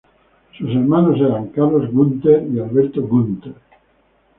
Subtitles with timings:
[0.57, 3.53] Sus hermanos eran Carlos Gunter y Alberto Gunter.